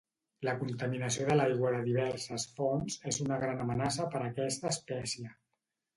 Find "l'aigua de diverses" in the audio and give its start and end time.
1.35-2.47